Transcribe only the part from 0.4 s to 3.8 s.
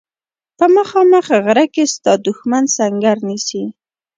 په مخامخ غره کې ستا دښمن سنګر نیسي.